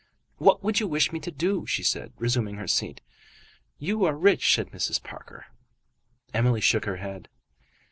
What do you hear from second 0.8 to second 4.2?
wish me to do?" she said, resuming her seat. "You are